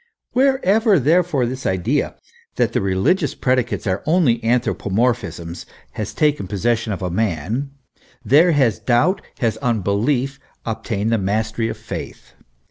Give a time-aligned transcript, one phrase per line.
[0.31, 2.15] Wherever, therefore, this idea,
[2.55, 7.69] that the religious predicates are only anthropomorphisms, has taken possession of a man,
[8.25, 12.33] there has doubt, has unbelief obtained the mastery of faith.